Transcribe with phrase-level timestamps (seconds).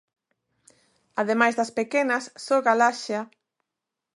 [1.21, 3.21] Ademais das pequenas, só Galaxia...